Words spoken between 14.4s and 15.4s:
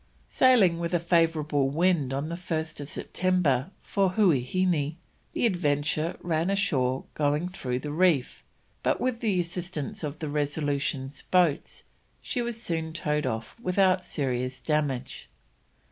damage.